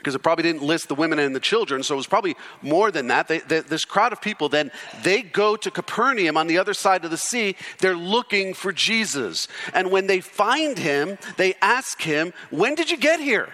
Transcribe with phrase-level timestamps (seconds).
[0.00, 2.90] because it probably didn't list the women and the children, so it was probably more
[2.90, 3.28] than that.
[3.28, 4.70] They, they, this crowd of people then
[5.02, 7.56] they go to Capernaum on the other side of the sea.
[7.78, 12.96] They're looking for Jesus, and when they find him, they ask him, "When did you
[12.96, 13.50] get here?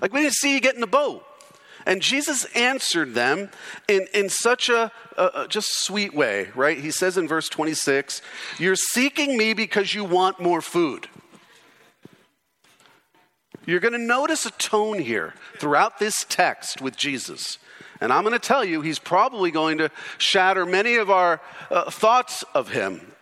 [0.00, 1.24] Like we didn't see you get in the boat."
[1.86, 3.50] And Jesus answered them
[3.88, 6.78] in, in such a, a, a, just sweet way, right?
[6.78, 8.20] He says in verse 26,
[8.58, 11.08] You're seeking me because you want more food.
[13.66, 17.58] You're going to notice a tone here throughout this text with Jesus.
[18.00, 21.90] And I'm going to tell you, he's probably going to shatter many of our uh,
[21.90, 23.12] thoughts of him.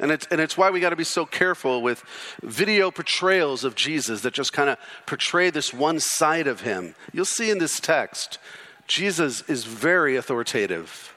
[0.00, 2.02] And it's, and it's why we got to be so careful with
[2.42, 6.96] video portrayals of Jesus that just kind of portray this one side of him.
[7.12, 8.38] You'll see in this text,
[8.88, 11.13] Jesus is very authoritative.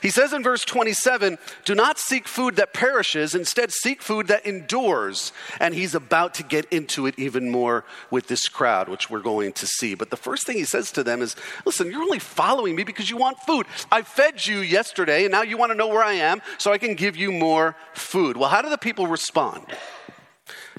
[0.00, 4.46] He says in verse 27 Do not seek food that perishes, instead, seek food that
[4.46, 5.32] endures.
[5.60, 9.52] And he's about to get into it even more with this crowd, which we're going
[9.54, 9.94] to see.
[9.94, 13.10] But the first thing he says to them is Listen, you're only following me because
[13.10, 13.66] you want food.
[13.90, 16.78] I fed you yesterday, and now you want to know where I am so I
[16.78, 18.36] can give you more food.
[18.36, 19.66] Well, how do the people respond?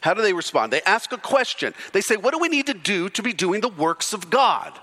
[0.02, 0.71] How do they respond?
[0.71, 1.73] They ask a question.
[1.91, 4.80] They say, What do we need to do to be doing the works of God?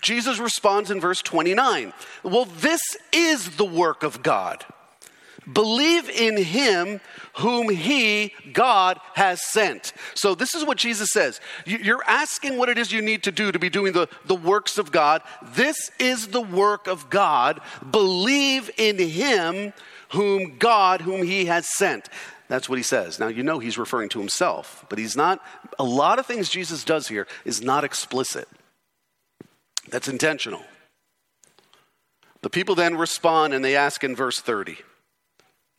[0.00, 2.80] Jesus responds in verse 29 Well, this
[3.12, 4.64] is the work of God.
[5.50, 7.00] Believe in him
[7.34, 9.92] whom he, God, has sent.
[10.14, 11.40] So, this is what Jesus says.
[11.64, 14.76] You're asking what it is you need to do to be doing the, the works
[14.76, 15.22] of God.
[15.54, 17.60] This is the work of God.
[17.90, 19.72] Believe in him
[20.10, 22.08] whom God, whom he has sent.
[22.48, 23.18] That's what he says.
[23.18, 25.42] Now, you know he's referring to himself, but he's not,
[25.78, 28.48] a lot of things Jesus does here is not explicit.
[29.90, 30.62] That's intentional.
[32.42, 34.78] The people then respond and they ask in verse 30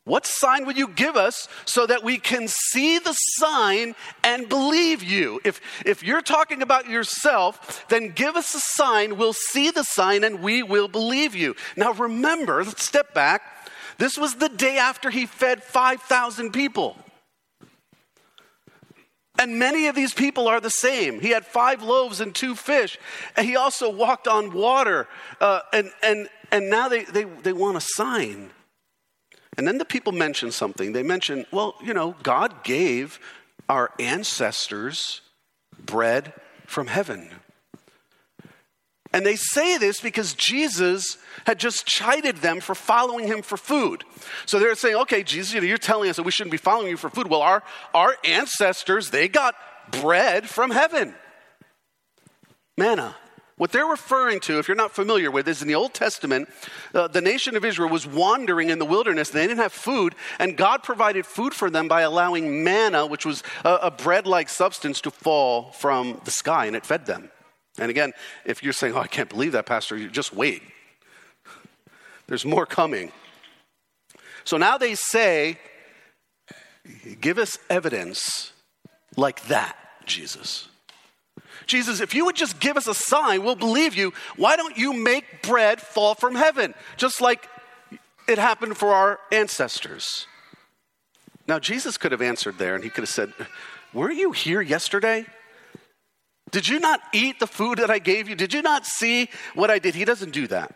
[0.04, 5.02] What sign will you give us so that we can see the sign and believe
[5.02, 5.40] you?
[5.44, 10.24] If, if you're talking about yourself, then give us a sign, we'll see the sign,
[10.24, 11.56] and we will believe you.
[11.76, 13.42] Now remember, let's step back.
[13.98, 16.96] This was the day after he fed 5,000 people.
[19.40, 21.18] And many of these people are the same.
[21.18, 22.98] He had five loaves and two fish,
[23.36, 25.08] and he also walked on water.
[25.40, 28.50] Uh, and, and, and now they, they, they want a sign.
[29.56, 30.92] And then the people mention something.
[30.92, 33.18] They mention, well, you know, God gave
[33.66, 35.22] our ancestors
[35.86, 36.34] bread
[36.66, 37.30] from heaven.
[39.12, 44.04] And they say this because Jesus had just chided them for following him for food.
[44.46, 47.10] So they're saying, okay, Jesus, you're telling us that we shouldn't be following you for
[47.10, 47.28] food.
[47.28, 47.62] Well, our,
[47.92, 49.56] our ancestors, they got
[49.90, 51.14] bread from heaven.
[52.76, 53.16] Manna.
[53.56, 56.48] What they're referring to, if you're not familiar with, is in the Old Testament,
[56.94, 59.28] uh, the nation of Israel was wandering in the wilderness.
[59.28, 63.42] They didn't have food, and God provided food for them by allowing manna, which was
[63.62, 67.30] a, a bread like substance, to fall from the sky, and it fed them.
[67.80, 68.12] And again,
[68.44, 70.62] if you're saying, oh, I can't believe that, Pastor, you just wait.
[72.26, 73.10] There's more coming.
[74.44, 75.58] So now they say,
[77.20, 78.52] give us evidence
[79.16, 80.68] like that, Jesus.
[81.66, 84.12] Jesus, if you would just give us a sign, we'll believe you.
[84.36, 87.48] Why don't you make bread fall from heaven, just like
[88.28, 90.26] it happened for our ancestors?
[91.48, 93.32] Now, Jesus could have answered there and he could have said,
[93.94, 95.26] Were you here yesterday?
[96.50, 98.34] Did you not eat the food that I gave you?
[98.34, 99.94] Did you not see what I did?
[99.94, 100.74] He doesn't do that.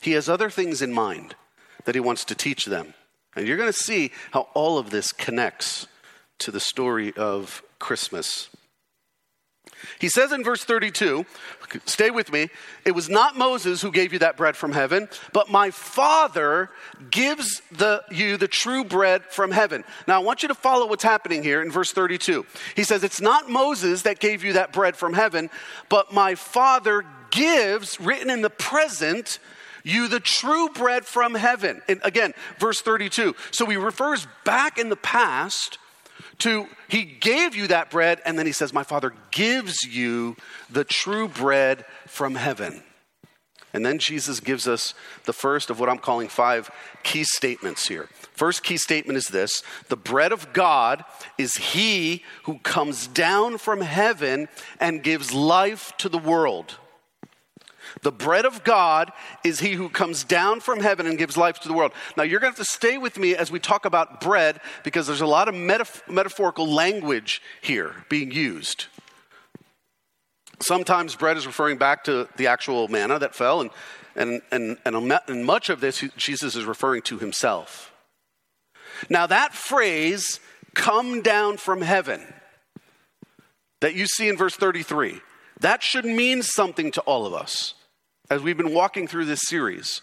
[0.00, 1.34] He has other things in mind
[1.84, 2.94] that he wants to teach them.
[3.36, 5.86] And you're going to see how all of this connects
[6.38, 8.48] to the story of Christmas.
[9.98, 11.24] He says in verse 32,
[11.86, 12.48] stay with me,
[12.84, 16.70] it was not Moses who gave you that bread from heaven, but my Father
[17.10, 19.84] gives the, you the true bread from heaven.
[20.06, 22.46] Now, I want you to follow what's happening here in verse 32.
[22.76, 25.50] He says, It's not Moses that gave you that bread from heaven,
[25.88, 29.38] but my Father gives, written in the present,
[29.82, 31.82] you the true bread from heaven.
[31.88, 33.36] And again, verse 32.
[33.50, 35.78] So he refers back in the past
[36.38, 40.36] to he gave you that bread, and then he says, My Father gives you
[40.70, 42.82] the true bread from heaven.
[43.74, 44.94] And then Jesus gives us
[45.24, 46.70] the first of what I'm calling five
[47.02, 48.08] key statements here.
[48.32, 51.04] First key statement is this the bread of God
[51.36, 54.48] is he who comes down from heaven
[54.78, 56.78] and gives life to the world.
[58.02, 59.12] The bread of God
[59.44, 61.92] is he who comes down from heaven and gives life to the world.
[62.16, 65.06] Now, you're going to have to stay with me as we talk about bread because
[65.06, 68.86] there's a lot of metaf- metaphorical language here being used.
[70.60, 73.70] Sometimes bread is referring back to the actual manna that fell, and,
[74.16, 77.92] and, and, and, and much of this, Jesus is referring to himself.
[79.08, 80.40] Now, that phrase,
[80.74, 82.22] come down from heaven,
[83.80, 85.20] that you see in verse 33,
[85.60, 87.74] that should mean something to all of us
[88.30, 90.00] as we've been walking through this series.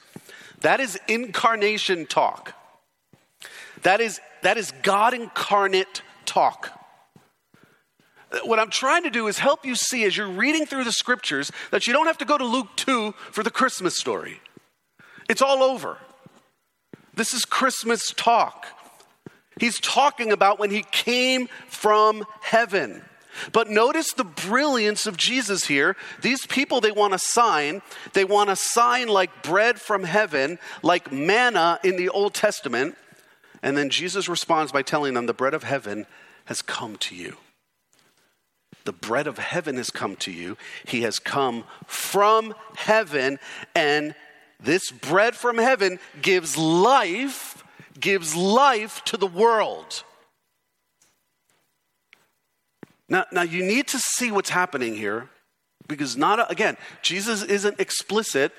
[0.62, 2.54] That is incarnation talk.
[3.84, 6.78] That is, that is God incarnate talk.
[8.46, 11.52] What I'm trying to do is help you see as you're reading through the scriptures
[11.72, 14.40] that you don't have to go to Luke 2 for the Christmas story.
[15.30, 15.98] It's all over.
[17.14, 18.68] This is Christmas talk.
[19.60, 23.04] He's talking about when he came from heaven.
[23.52, 25.96] But notice the brilliance of Jesus here.
[26.22, 27.82] These people, they want a sign.
[28.14, 32.98] They want a sign like bread from heaven, like manna in the Old Testament.
[33.64, 36.06] And then Jesus responds by telling them, The bread of heaven
[36.46, 37.38] has come to you.
[38.84, 40.58] The bread of heaven has come to you.
[40.86, 43.38] He has come from heaven,
[43.76, 44.16] and
[44.60, 47.64] this bread from heaven gives life,
[48.00, 50.04] gives life to the world.
[53.12, 55.28] Now, now you need to see what's happening here
[55.86, 58.54] because not again, Jesus isn't explicit,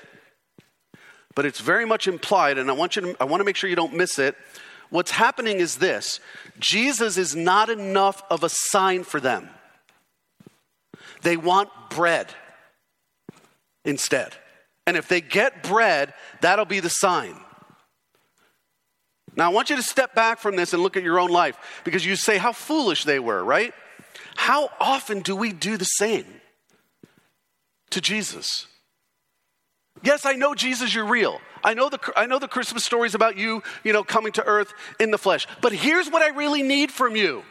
[1.33, 3.67] but it's very much implied, and I want you to I want to make sure
[3.67, 4.35] you don't miss it.
[4.91, 6.19] What's happening is this
[6.59, 9.49] Jesus is not enough of a sign for them.
[11.23, 12.27] They want bread
[13.83, 14.35] instead.
[14.85, 17.35] And if they get bread, that'll be the sign.
[19.35, 21.81] Now, I want you to step back from this and look at your own life
[21.83, 23.73] because you say how foolish they were, right?
[24.35, 26.25] How often do we do the same
[27.91, 28.67] to Jesus?
[30.01, 31.39] Yes, I know Jesus, you're real.
[31.63, 34.73] I know the I know the Christmas stories about you, you know, coming to earth
[34.99, 35.47] in the flesh.
[35.61, 37.43] But here's what I really need from you.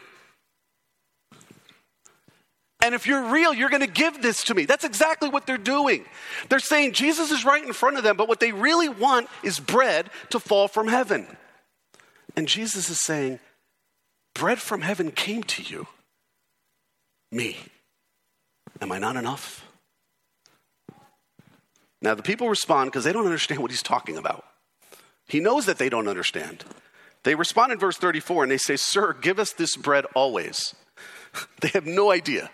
[2.83, 4.65] And if you're real, you're going to give this to me.
[4.65, 6.03] That's exactly what they're doing.
[6.49, 9.57] They're saying Jesus is right in front of them, but what they really want is
[9.57, 11.25] bread to fall from heaven.
[12.35, 13.39] And Jesus is saying,
[14.35, 15.87] Bread from heaven came to you
[17.33, 17.57] me.
[18.81, 19.65] Am I not enough?
[22.01, 24.45] Now, the people respond because they don't understand what he's talking about.
[25.25, 26.65] He knows that they don't understand.
[27.23, 30.75] They respond in verse 34 and they say, Sir, give us this bread always.
[31.61, 32.51] they have no idea.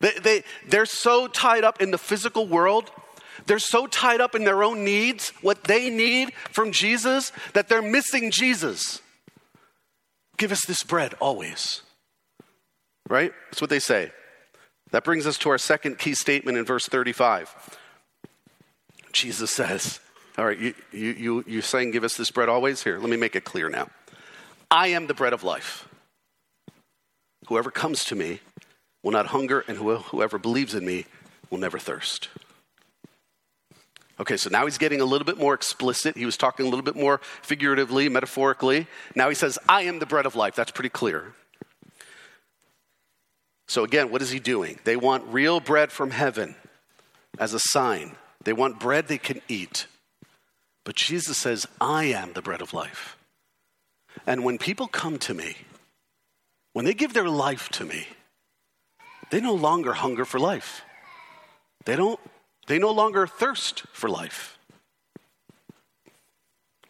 [0.00, 2.90] They, they, they're so tied up in the physical world,
[3.46, 7.82] they're so tied up in their own needs, what they need from Jesus, that they're
[7.82, 9.00] missing Jesus.
[10.36, 11.82] Give us this bread always
[13.08, 13.32] right?
[13.50, 14.12] That's what they say.
[14.90, 17.78] That brings us to our second key statement in verse 35.
[19.12, 20.00] Jesus says,
[20.36, 22.82] All right, you, you, you, you're saying, Give us this bread always?
[22.82, 23.88] Here, let me make it clear now.
[24.70, 25.88] I am the bread of life.
[27.48, 28.40] Whoever comes to me
[29.02, 31.06] will not hunger, and whoever believes in me
[31.50, 32.28] will never thirst.
[34.20, 36.16] Okay, so now he's getting a little bit more explicit.
[36.16, 38.88] He was talking a little bit more figuratively, metaphorically.
[39.14, 40.56] Now he says, I am the bread of life.
[40.56, 41.32] That's pretty clear.
[43.68, 44.78] So, again, what is he doing?
[44.84, 46.56] They want real bread from heaven
[47.38, 48.16] as a sign.
[48.42, 49.86] They want bread they can eat.
[50.84, 53.18] But Jesus says, I am the bread of life.
[54.26, 55.56] And when people come to me,
[56.72, 58.06] when they give their life to me,
[59.30, 60.82] they no longer hunger for life.
[61.84, 62.18] They don't
[62.66, 64.58] they no longer thirst for life.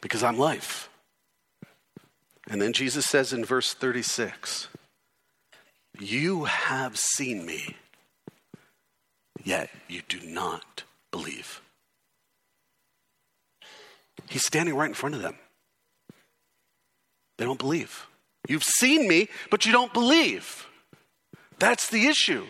[0.00, 0.90] Because I'm life.
[2.48, 4.68] And then Jesus says in verse 36,
[6.00, 7.76] you have seen me,
[9.42, 11.60] yet you do not believe.
[14.28, 15.36] He's standing right in front of them.
[17.38, 18.06] They don't believe.
[18.48, 20.66] You've seen me, but you don't believe.
[21.58, 22.44] That's the issue.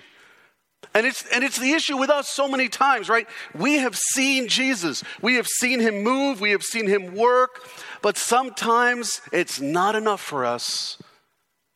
[0.94, 3.28] And it's, and it's the issue with us so many times, right?
[3.54, 5.04] We have seen Jesus.
[5.20, 6.40] We have seen him move.
[6.40, 7.62] We have seen him work.
[8.00, 10.98] But sometimes it's not enough for us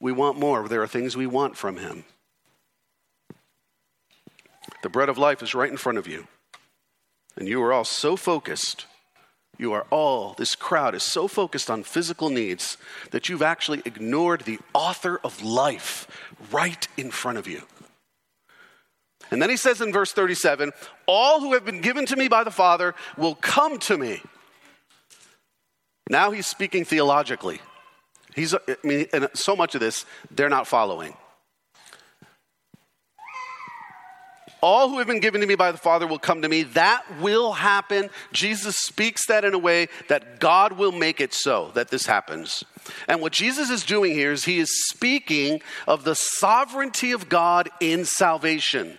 [0.03, 0.69] we want more.
[0.69, 2.05] There are things we want from Him.
[4.83, 6.27] The bread of life is right in front of you.
[7.37, 8.87] And you are all so focused.
[9.59, 12.77] You are all, this crowd is so focused on physical needs
[13.13, 16.09] that you've actually ignored the author of life
[16.51, 17.63] right in front of you.
[19.31, 20.73] And then he says in verse 37
[21.07, 24.21] All who have been given to me by the Father will come to me.
[26.11, 27.61] Now he's speaking theologically.
[28.35, 31.15] He's, I mean, and so much of this, they're not following.
[34.63, 36.63] All who have been given to me by the Father will come to me.
[36.63, 38.11] That will happen.
[38.33, 42.63] Jesus speaks that in a way that God will make it so that this happens.
[43.09, 47.71] And what Jesus is doing here is he is speaking of the sovereignty of God
[47.81, 48.99] in salvation.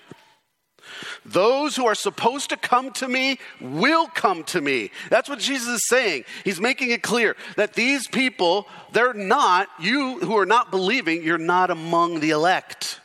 [1.26, 4.92] Those who are supposed to come to me will come to me.
[5.10, 6.26] That's what Jesus is saying.
[6.44, 11.38] He's making it clear that these people, they're not, you who are not believing, you're
[11.38, 13.00] not among the elect.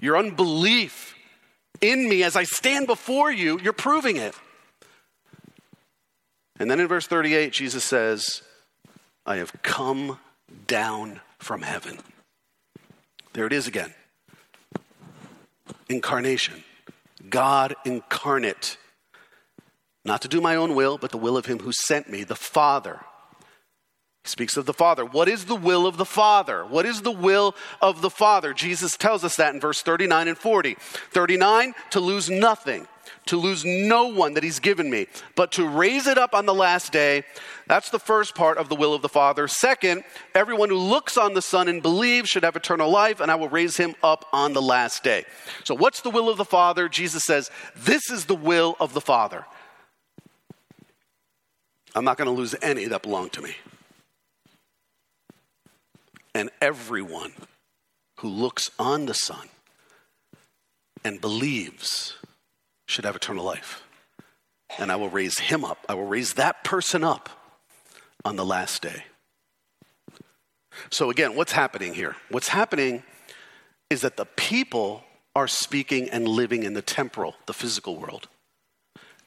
[0.00, 1.14] Your unbelief
[1.80, 4.34] in me as I stand before you, you're proving it.
[6.58, 8.42] And then in verse 38, Jesus says,
[9.26, 10.18] I have come
[10.66, 11.98] down from heaven.
[13.32, 13.92] There it is again.
[15.88, 16.64] Incarnation.
[17.28, 18.76] God incarnate.
[20.04, 22.36] Not to do my own will, but the will of him who sent me, the
[22.36, 23.00] Father.
[24.22, 25.04] He speaks of the Father.
[25.04, 26.64] What is the will of the Father?
[26.64, 28.52] What is the will of the Father?
[28.52, 30.76] Jesus tells us that in verse 39 and 40.
[31.10, 32.86] 39, to lose nothing
[33.26, 36.54] to lose no one that he's given me, but to raise it up on the
[36.54, 37.24] last day.
[37.66, 39.48] That's the first part of the will of the Father.
[39.48, 40.04] Second,
[40.34, 43.48] everyone who looks on the Son and believes should have eternal life, and I will
[43.48, 45.24] raise him up on the last day.
[45.64, 46.88] So, what's the will of the Father?
[46.88, 49.46] Jesus says, This is the will of the Father.
[51.94, 53.54] I'm not going to lose any that belong to me.
[56.34, 57.32] And everyone
[58.16, 59.48] who looks on the Son
[61.04, 62.16] and believes
[62.86, 63.82] should have eternal life.
[64.78, 65.84] And I will raise him up.
[65.88, 67.28] I will raise that person up
[68.24, 69.04] on the last day.
[70.90, 72.16] So, again, what's happening here?
[72.30, 73.04] What's happening
[73.90, 75.04] is that the people
[75.36, 78.28] are speaking and living in the temporal, the physical world.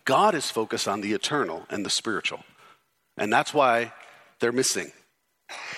[0.06, 2.44] God is focused on the eternal and the spiritual.
[3.18, 3.92] And that's why
[4.40, 4.92] they're missing.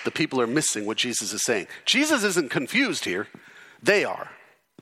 [0.04, 1.66] The people are missing what Jesus is saying.
[1.84, 3.26] Jesus isn't confused here,
[3.82, 4.30] they are.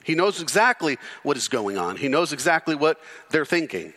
[0.04, 3.00] He knows exactly what is going on, he knows exactly what
[3.30, 3.94] they're thinking.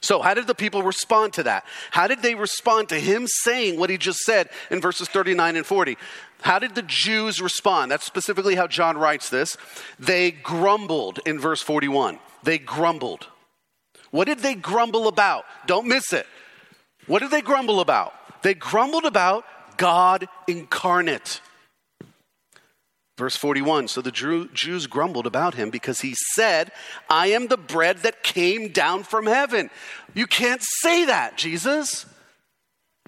[0.00, 1.64] So, how did the people respond to that?
[1.90, 5.66] How did they respond to him saying what he just said in verses 39 and
[5.66, 5.96] 40?
[6.40, 7.90] How did the Jews respond?
[7.90, 9.56] That's specifically how John writes this.
[10.00, 12.18] They grumbled in verse 41.
[12.42, 13.28] They grumbled.
[14.10, 15.44] What did they grumble about?
[15.66, 16.26] Don't miss it.
[17.06, 18.12] What did they grumble about?
[18.42, 19.44] They grumbled about
[19.76, 21.40] God incarnate.
[23.18, 26.72] Verse 41 So the Jews grumbled about him because he said,
[27.08, 29.70] I am the bread that came down from heaven.
[30.14, 32.06] You can't say that, Jesus.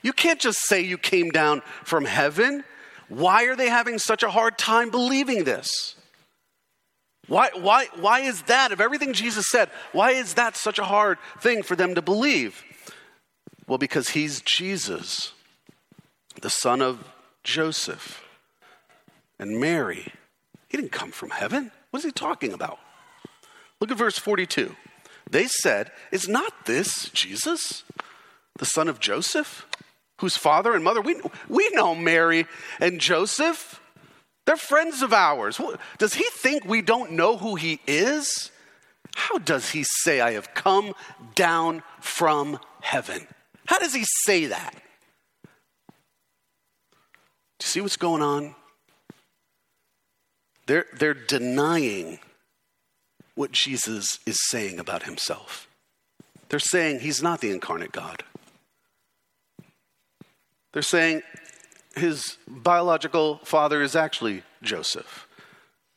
[0.03, 2.65] You can't just say you came down from heaven.
[3.09, 5.95] Why are they having such a hard time believing this?
[7.27, 11.17] Why, why, why is that, of everything Jesus said, why is that such a hard
[11.41, 12.63] thing for them to believe?
[13.67, 15.33] Well, because he's Jesus,
[16.43, 17.03] the son of
[17.43, 18.24] Joseph
[19.39, 20.13] and Mary.
[20.69, 21.71] He didn't come from heaven.
[21.91, 22.79] What is he talking about?
[23.81, 24.75] Look at verse 42.
[25.31, 27.85] They said, Is not this Jesus,
[28.59, 29.67] the son of Joseph,
[30.21, 32.47] whose father and mother, we, we know Mary
[32.81, 33.81] and Joseph.
[34.47, 35.61] They're friends of ours.
[35.99, 38.51] Does he think we don't know who he is?
[39.17, 40.93] How does he say, I have come
[41.35, 43.27] down from heaven?
[43.67, 44.75] How does he say that?
[47.59, 48.55] Do you see what's going on?
[50.67, 52.19] They're, they're denying
[53.35, 55.69] what Jesus is saying about himself.
[56.49, 58.23] They're saying he's not the incarnate God.
[60.73, 61.23] They're saying
[61.97, 65.29] his biological father is actually Joseph,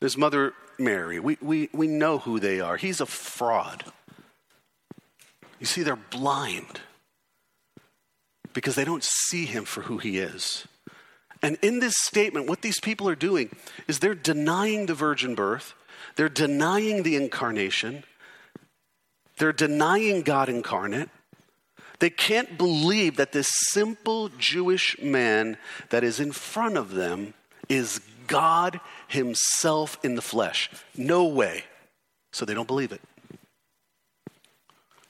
[0.00, 1.18] his mother, Mary.
[1.18, 2.76] We, we, we know who they are.
[2.76, 3.84] He's a fraud.
[5.58, 6.80] You see, they're blind
[8.52, 10.66] because they don't see him for who he is.
[11.42, 13.54] And in this statement, what these people are doing
[13.86, 15.74] is they're denying the virgin birth,
[16.16, 18.04] they're denying the incarnation,
[19.38, 21.10] they're denying God incarnate.
[22.00, 25.58] They can't believe that this simple Jewish man
[25.90, 27.34] that is in front of them
[27.68, 30.70] is God Himself in the flesh.
[30.96, 31.64] No way.
[32.32, 33.00] So they don't believe it.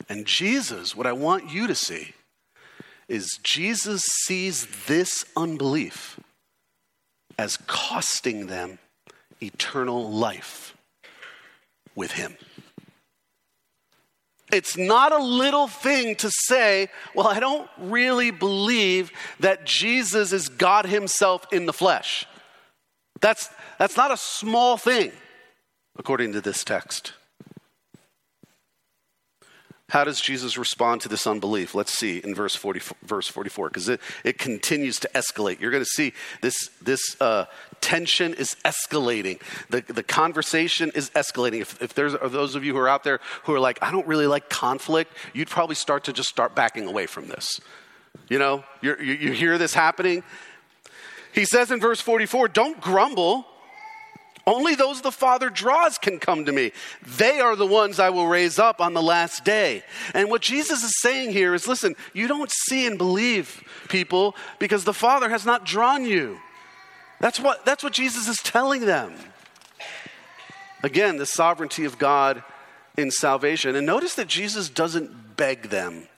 [0.08, 2.14] And Jesus, what I want you to see
[3.08, 6.20] is Jesus sees this unbelief
[7.38, 8.78] as costing them
[9.40, 10.76] eternal life
[11.94, 12.36] with Him.
[14.50, 19.10] It's not a little thing to say, well, I don't really believe
[19.40, 22.26] that Jesus is God Himself in the flesh.
[23.20, 25.12] That's, that's not a small thing,
[25.98, 27.12] according to this text.
[29.90, 31.74] How does Jesus respond to this unbelief?
[31.74, 35.60] Let's see in verse 40, verse 44, because it, it continues to escalate.
[35.60, 37.46] You're going to see this, this uh,
[37.80, 39.40] tension is escalating.
[39.70, 41.62] The, the conversation is escalating.
[41.62, 43.90] If, if there's are those of you who are out there who are like, I
[43.90, 47.58] don't really like conflict, you'd probably start to just start backing away from this.
[48.28, 50.22] You know, you you hear this happening.
[51.32, 53.46] He says in verse 44, don't grumble
[54.48, 56.72] only those the Father draws can come to me.
[57.06, 59.82] They are the ones I will raise up on the last day.
[60.14, 64.84] And what Jesus is saying here is listen, you don't see and believe people because
[64.84, 66.38] the Father has not drawn you.
[67.20, 69.14] That's what, that's what Jesus is telling them.
[70.82, 72.42] Again, the sovereignty of God
[72.96, 73.76] in salvation.
[73.76, 76.08] And notice that Jesus doesn't beg them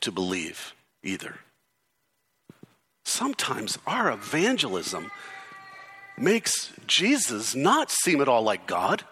[0.00, 1.36] to believe either.
[3.04, 5.10] Sometimes our evangelism
[6.16, 9.04] makes Jesus not seem at all like God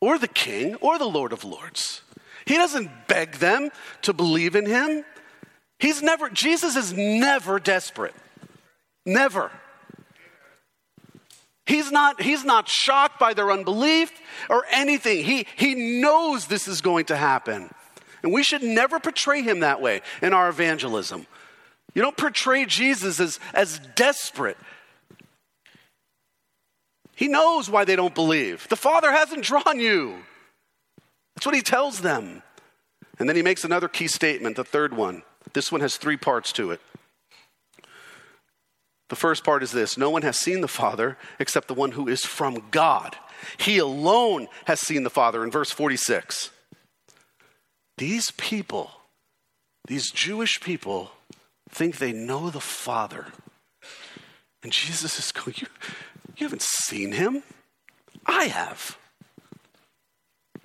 [0.00, 2.02] or the King or the Lord of Lords.
[2.46, 3.70] He doesn't beg them
[4.02, 5.04] to believe in him.
[5.78, 8.14] He's never, Jesus is never desperate.
[9.04, 9.50] Never.
[11.66, 14.10] He's not, he's not shocked by their unbelief
[14.50, 15.24] or anything.
[15.24, 17.72] He, he knows this is going to happen.
[18.22, 21.26] And we should never portray him that way in our evangelism.
[21.94, 24.56] You don't portray Jesus as, as desperate.
[27.22, 28.68] He knows why they don't believe.
[28.68, 30.24] The Father hasn't drawn you.
[31.36, 32.42] That's what he tells them.
[33.16, 35.22] And then he makes another key statement, the third one.
[35.52, 36.80] This one has three parts to it.
[39.08, 42.08] The first part is this No one has seen the Father except the one who
[42.08, 43.14] is from God.
[43.56, 46.50] He alone has seen the Father in verse 46.
[47.98, 48.90] These people,
[49.86, 51.12] these Jewish people,
[51.70, 53.26] think they know the Father.
[54.64, 55.54] And Jesus is going,
[56.36, 57.42] you haven't seen him?
[58.26, 58.96] I have.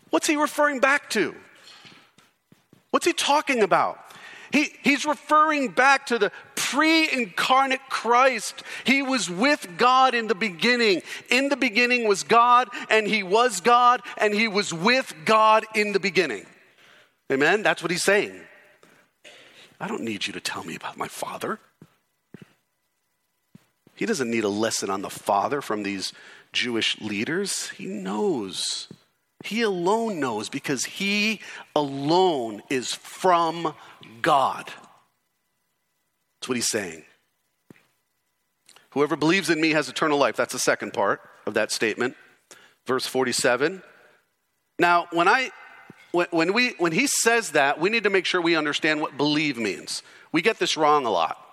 [0.10, 1.36] What's he referring back to?
[2.92, 4.00] What's he talking about?
[4.52, 8.64] He, he's referring back to the pre incarnate Christ.
[8.86, 11.02] He was with God in the beginning.
[11.30, 15.92] In the beginning was God, and he was God, and he was with God in
[15.92, 16.46] the beginning.
[17.32, 17.62] Amen?
[17.62, 18.40] That's what he's saying.
[19.80, 21.60] I don't need you to tell me about my Father.
[23.98, 26.14] He doesn't need a lesson on the Father from these
[26.54, 27.70] Jewish leaders.
[27.70, 28.88] He knows.
[29.44, 31.42] He alone knows because he
[31.76, 33.74] alone is from
[34.22, 34.68] God.
[36.40, 37.04] That's what he's saying.
[38.92, 40.36] Whoever believes in me has eternal life.
[40.36, 42.16] That's the second part of that statement.
[42.86, 43.82] Verse 47.
[44.80, 45.52] Now, when I
[46.12, 49.58] when, we when he says that, we need to make sure we understand what believe
[49.58, 50.04] means.
[50.32, 51.47] We get this wrong a lot.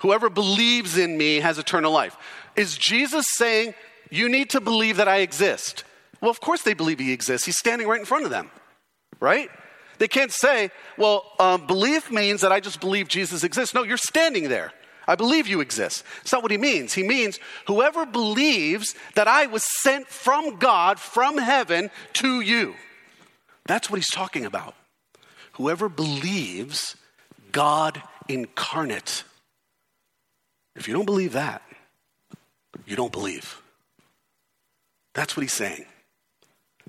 [0.00, 2.16] Whoever believes in me has eternal life.
[2.56, 3.74] Is Jesus saying,
[4.10, 5.84] You need to believe that I exist?
[6.20, 7.46] Well, of course they believe he exists.
[7.46, 8.50] He's standing right in front of them,
[9.20, 9.48] right?
[9.98, 13.74] They can't say, Well, um, belief means that I just believe Jesus exists.
[13.74, 14.72] No, you're standing there.
[15.06, 16.04] I believe you exist.
[16.22, 16.94] It's not what he means.
[16.94, 22.74] He means whoever believes that I was sent from God, from heaven to you.
[23.66, 24.74] That's what he's talking about.
[25.52, 26.96] Whoever believes
[27.52, 29.24] God incarnate.
[30.80, 31.60] If you don't believe that,
[32.86, 33.60] you don't believe.
[35.12, 35.84] That's what he's saying.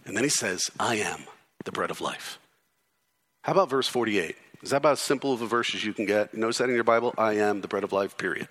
[0.06, 1.26] And then he says, I am
[1.66, 2.40] the bread of life.
[3.44, 4.38] How about verse 48?
[4.62, 6.34] Is that about as simple of a verse as you can get?
[6.34, 7.14] You notice that in your Bible?
[7.18, 8.48] I am the bread of life, period.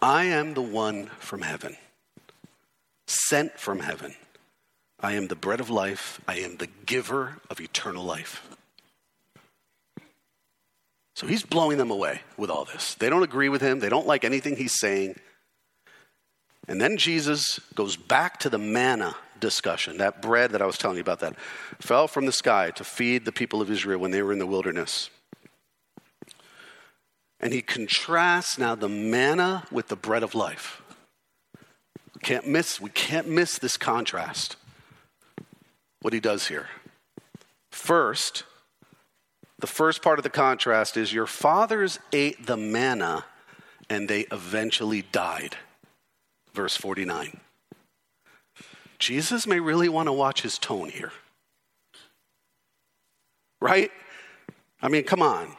[0.00, 1.76] I am the one from heaven,
[3.08, 4.14] sent from heaven.
[5.00, 6.20] I am the bread of life.
[6.28, 8.56] I am the giver of eternal life.
[11.18, 12.94] So he's blowing them away with all this.
[12.94, 15.18] They don't agree with him, they don't like anything he's saying.
[16.68, 20.96] And then Jesus goes back to the manna discussion, that bread that I was telling
[20.96, 21.34] you about that
[21.80, 24.46] fell from the sky to feed the people of Israel when they were in the
[24.46, 25.10] wilderness.
[27.40, 30.82] And he contrasts now the manna with the bread of life.
[32.22, 34.54] Can't miss, we can't miss this contrast.
[36.00, 36.68] What he does here.
[37.72, 38.44] First,
[39.58, 43.24] the first part of the contrast is your fathers ate the manna
[43.90, 45.56] and they eventually died.
[46.54, 47.40] Verse 49.
[48.98, 51.12] Jesus may really want to watch his tone here.
[53.60, 53.90] Right?
[54.80, 55.56] I mean, come on.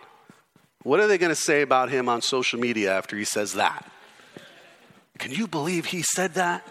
[0.83, 3.89] What are they going to say about him on social media after he says that?
[5.17, 6.65] Can you believe he said that?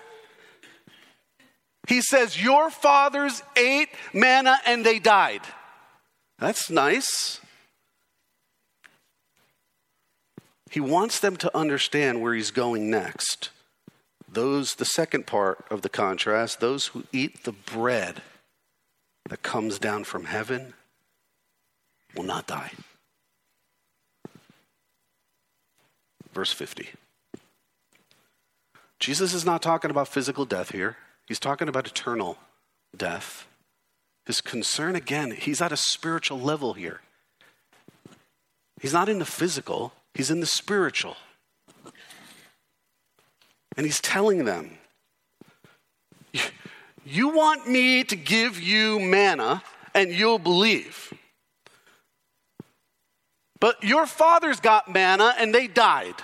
[1.86, 5.42] He says, Your fathers ate manna and they died.
[6.38, 7.40] That's nice.
[10.70, 13.50] He wants them to understand where he's going next.
[14.30, 18.22] Those, the second part of the contrast, those who eat the bread
[19.28, 20.74] that comes down from heaven
[22.14, 22.72] will not die.
[26.32, 26.90] Verse 50.
[29.00, 30.96] Jesus is not talking about physical death here,
[31.26, 32.38] he's talking about eternal
[32.96, 33.47] death.
[34.28, 37.00] His concern, again, he's at a spiritual level here.
[38.78, 41.16] He's not in the physical, he's in the spiritual.
[43.74, 44.72] And he's telling them,
[47.06, 49.62] You want me to give you manna
[49.94, 51.10] and you'll believe.
[53.60, 56.16] But your fathers got manna and they died.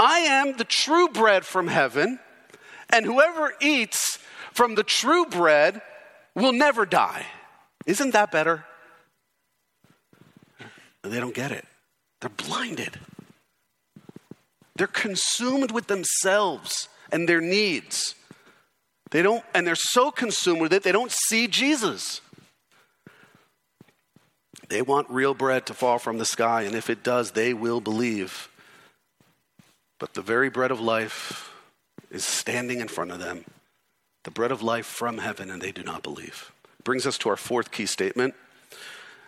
[0.00, 2.18] I am the true bread from heaven,
[2.88, 4.18] and whoever eats
[4.52, 5.80] from the true bread
[6.34, 7.26] will never die.
[7.86, 8.64] Isn't that better?
[11.02, 11.64] They don't get it.
[12.20, 12.98] They're blinded.
[14.76, 18.14] They're consumed with themselves and their needs.
[19.10, 22.20] They don't, and they're so consumed with it, they don't see Jesus.
[24.68, 27.80] They want real bread to fall from the sky, and if it does, they will
[27.80, 28.48] believe.
[29.98, 31.52] But the very bread of life
[32.10, 33.44] is standing in front of them
[34.24, 36.52] the bread of life from heaven, and they do not believe.
[36.84, 38.34] Brings us to our fourth key statement.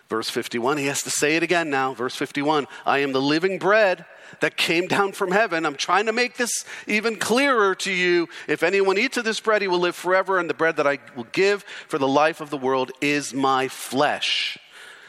[0.09, 1.95] Verse 51, he has to say it again now.
[1.95, 4.05] Verse 51 I am the living bread
[4.41, 5.65] that came down from heaven.
[5.65, 8.29] I'm trying to make this even clearer to you.
[8.47, 10.99] If anyone eats of this bread, he will live forever, and the bread that I
[11.17, 14.59] will give for the life of the world is my flesh.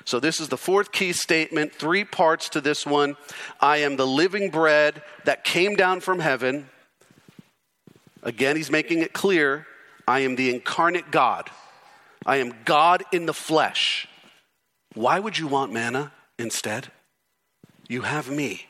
[0.05, 3.15] So, this is the fourth key statement, three parts to this one.
[3.59, 6.69] I am the living bread that came down from heaven.
[8.21, 9.67] Again, he's making it clear
[10.07, 11.49] I am the incarnate God.
[12.25, 14.07] I am God in the flesh.
[14.93, 16.91] Why would you want manna instead?
[17.87, 18.67] You have me.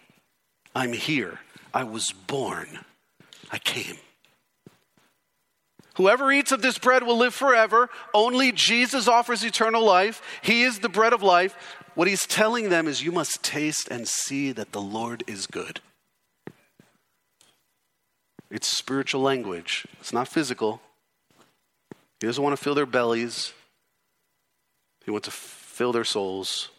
[0.76, 1.40] I'm here.
[1.74, 2.80] I was born.
[3.52, 3.98] I came.
[5.96, 7.90] Whoever eats of this bread will live forever.
[8.14, 10.22] Only Jesus offers eternal life.
[10.42, 11.56] He is the bread of life.
[11.94, 15.80] What he's telling them is, you must taste and see that the Lord is good.
[18.50, 20.82] It's spiritual language, it's not physical.
[22.24, 23.52] He doesn't want to fill their bellies,
[25.04, 26.70] he wants to fill their souls.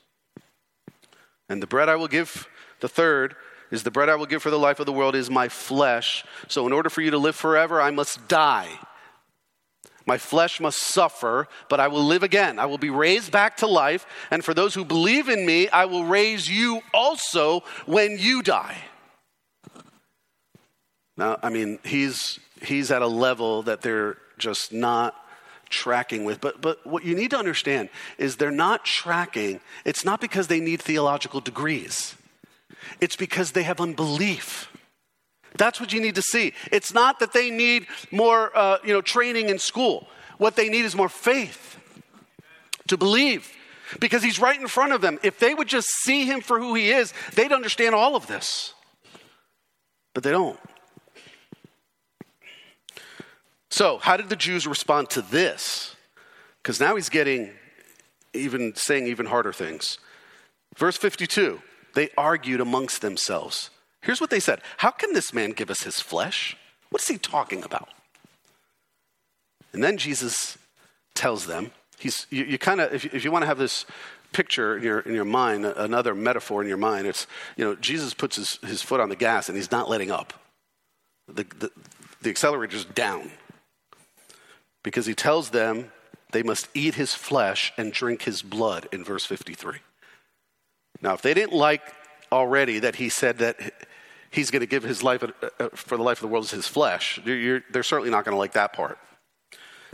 [1.50, 2.48] And the bread I will give,
[2.80, 3.36] the third,
[3.70, 6.24] is the bread I will give for the life of the world is my flesh.
[6.48, 8.70] So, in order for you to live forever, I must die.
[10.06, 12.58] My flesh must suffer, but I will live again.
[12.58, 14.06] I will be raised back to life.
[14.30, 18.78] And for those who believe in me, I will raise you also when you die.
[21.18, 25.14] Now, I mean, he's, he's at a level that they're just not
[25.74, 26.40] tracking with.
[26.40, 29.60] But, but what you need to understand is they're not tracking.
[29.84, 32.14] It's not because they need theological degrees,
[33.00, 34.70] it's because they have unbelief.
[35.56, 36.52] That's what you need to see.
[36.72, 40.08] It's not that they need more uh, you know, training in school.
[40.38, 41.78] What they need is more faith
[42.88, 43.52] to believe
[44.00, 45.18] because he's right in front of them.
[45.22, 48.74] If they would just see him for who he is, they'd understand all of this.
[50.12, 50.58] But they don't.
[53.74, 55.96] So, how did the Jews respond to this?
[56.62, 57.50] Because now he's getting
[58.32, 59.98] even saying even harder things.
[60.76, 61.60] Verse 52
[61.96, 63.70] they argued amongst themselves.
[64.00, 66.56] Here's what they said How can this man give us his flesh?
[66.90, 67.88] What is he talking about?
[69.72, 70.56] And then Jesus
[71.16, 73.86] tells them, he's, you, you kind of, if, if you want to have this
[74.32, 78.14] picture in your, in your mind, another metaphor in your mind, it's, you know, Jesus
[78.14, 80.32] puts his, his foot on the gas and he's not letting up.
[81.26, 81.70] The, the,
[82.22, 83.32] the accelerator's down
[84.84, 85.90] because he tells them
[86.30, 89.78] they must eat his flesh and drink his blood in verse 53.
[91.00, 91.82] Now, if they didn't like
[92.30, 93.88] already that he said that
[94.30, 96.50] he's going to give his life uh, uh, for the life of the world is
[96.52, 98.98] his flesh, they're certainly not going to like that part.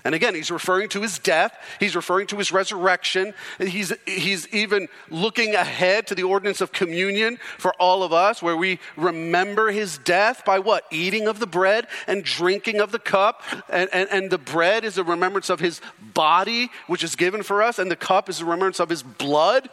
[0.04, 1.56] And again, he's referring to his death.
[1.78, 3.34] He's referring to his resurrection.
[3.58, 8.56] He's, he's even looking ahead to the ordinance of communion for all of us, where
[8.56, 10.84] we remember his death by what?
[10.90, 13.42] Eating of the bread and drinking of the cup.
[13.68, 15.80] And, and, and the bread is a remembrance of his
[16.14, 19.68] body, which is given for us, and the cup is a remembrance of his blood,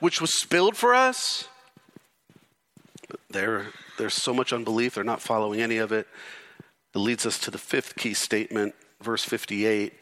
[0.00, 1.48] which was spilled for us.
[3.30, 3.68] There,
[3.98, 6.06] there's so much unbelief, they're not following any of it.
[6.94, 9.92] It leads us to the fifth key statement verse 58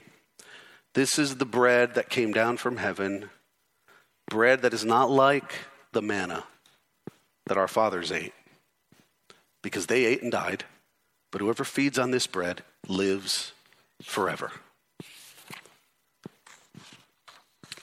[0.95, 3.31] This is the bread that came down from heaven,
[4.29, 5.53] bread that is not like
[5.93, 6.45] the manna
[7.47, 8.35] that our fathers ate,
[9.63, 10.65] because they ate and died,
[11.33, 13.53] but whoever feeds on this bread lives
[14.03, 14.53] forever.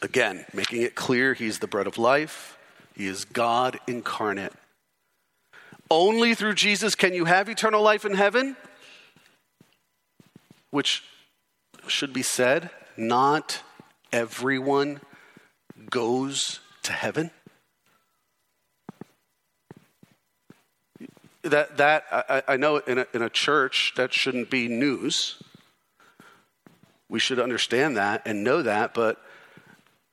[0.01, 2.57] Again, making it clear he's the bread of life,
[2.95, 4.53] he is God incarnate.
[5.89, 8.55] Only through Jesus can you have eternal life in heaven
[10.71, 11.03] which
[11.87, 13.61] should be said, not
[14.11, 15.01] everyone
[15.89, 17.31] goes to heaven.
[21.43, 25.41] That, that I, I know in a, in a church, that shouldn't be news.
[27.09, 29.21] We should understand that and know that, but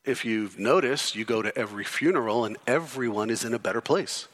[0.04, 4.28] if you've noticed, you go to every funeral and everyone is in a better place.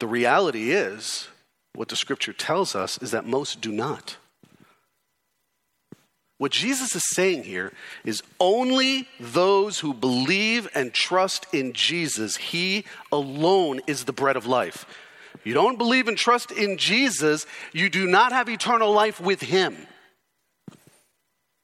[0.00, 1.28] The reality is,
[1.74, 4.16] what the scripture tells us is that most do not.
[6.40, 7.70] What Jesus is saying here
[8.02, 14.46] is only those who believe and trust in Jesus, He alone is the bread of
[14.46, 14.86] life.
[15.44, 19.86] you don't believe and trust in Jesus, you do not have eternal life with him.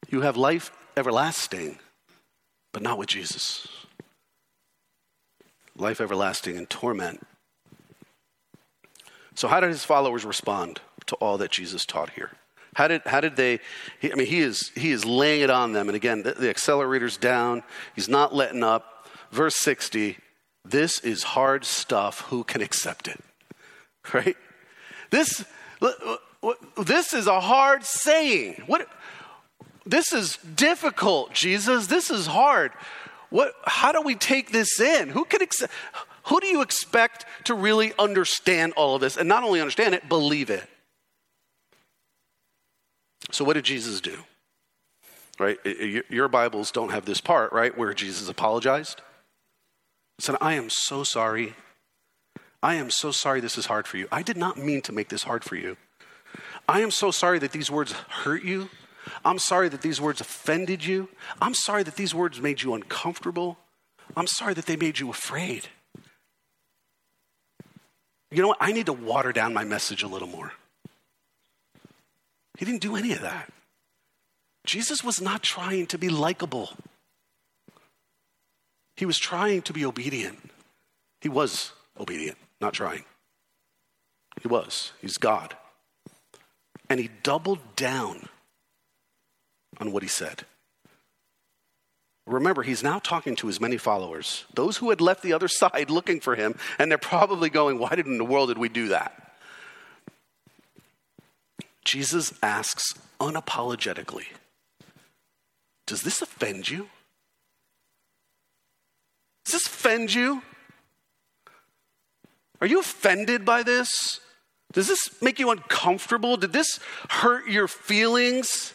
[0.09, 1.79] You have life everlasting,
[2.71, 3.67] but not with Jesus.
[5.75, 7.25] Life everlasting in torment.
[9.33, 12.33] So, how did his followers respond to all that Jesus taught here?
[12.77, 13.59] How did, how did they?
[13.99, 15.89] He, I mean, he is, he is laying it on them.
[15.89, 17.63] And again, the, the accelerator's down.
[17.95, 19.09] He's not letting up.
[19.31, 20.17] Verse 60
[20.63, 22.21] this is hard stuff.
[22.29, 23.19] Who can accept it?
[24.13, 24.37] Right?
[25.09, 25.43] This,
[26.77, 28.63] this is a hard saying.
[28.67, 28.87] What,
[29.85, 31.87] this is difficult, Jesus.
[31.87, 32.71] This is hard.
[33.29, 35.09] What, how do we take this in?
[35.09, 35.73] Who can accept?
[36.27, 39.17] Who do you expect to really understand all of this?
[39.17, 40.69] And not only understand it, believe it.
[43.31, 44.19] So, what did Jesus do?
[45.39, 45.57] Right?
[46.09, 49.01] Your Bibles don't have this part, right, where Jesus apologized.
[50.17, 51.53] He Said, I am so sorry.
[52.63, 54.07] I am so sorry this is hard for you.
[54.11, 55.77] I did not mean to make this hard for you.
[56.67, 58.69] I am so sorry that these words hurt you.
[59.23, 61.07] I'm sorry that these words offended you.
[61.41, 63.57] I'm sorry that these words made you uncomfortable.
[64.15, 65.67] I'm sorry that they made you afraid.
[68.31, 68.57] You know what?
[68.59, 70.51] I need to water down my message a little more.
[72.57, 73.51] He didn't do any of that.
[74.65, 76.71] Jesus was not trying to be likable.
[78.97, 80.39] He was trying to be obedient.
[81.21, 83.05] He was obedient, not trying.
[84.41, 84.91] He was.
[85.01, 85.55] He's God.
[86.89, 88.27] And he doubled down
[89.79, 90.45] on what he said.
[92.25, 95.89] Remember, he's now talking to his many followers, those who had left the other side
[95.89, 99.26] looking for him, and they're probably going, Why in the world did we do that?
[101.87, 104.25] Jesus asks unapologetically,
[105.85, 106.89] Does this offend you?
[109.45, 110.41] Does this offend you?
[112.59, 114.19] Are you offended by this?
[114.73, 116.35] Does this make you uncomfortable?
[116.35, 118.73] Did this hurt your feelings?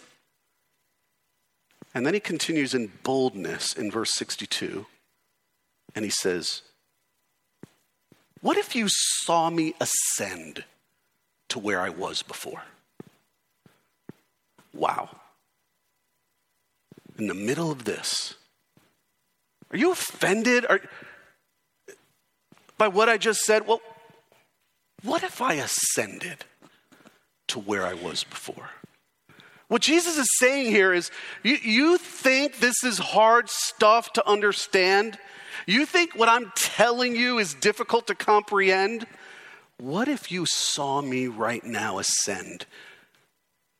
[1.94, 4.86] And then he continues in boldness in verse 62,
[5.94, 6.62] and he says,
[8.40, 10.64] What if you saw me ascend
[11.50, 12.62] to where I was before?
[14.74, 15.10] Wow.
[17.18, 18.34] In the middle of this,
[19.70, 20.80] are you offended are,
[22.78, 23.66] by what I just said?
[23.66, 23.80] Well,
[25.02, 26.44] what if I ascended
[27.48, 28.70] to where I was before?
[29.68, 31.10] What Jesus is saying here is
[31.42, 35.18] you, you think this is hard stuff to understand?
[35.66, 39.06] You think what I'm telling you is difficult to comprehend?
[39.78, 42.66] What if you saw me right now ascend